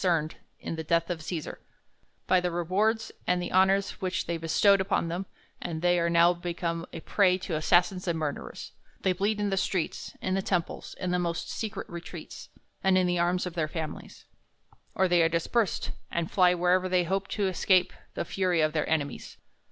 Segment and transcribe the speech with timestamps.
[0.01, 1.59] cerned in the death of Cesar,
[2.27, 5.27] t)y the rewards and the honors which they bestowed upon them;
[5.61, 9.57] and they are now become a prey to assassins and murderers; they bleed in the
[9.57, 12.49] streets, in the temples, in the most secret retreats,
[12.83, 14.25] and in the arms of their families;
[14.95, 18.89] or they are dispersed, and fly wherever they hope to escape the fury of their
[18.89, 19.37] enemies.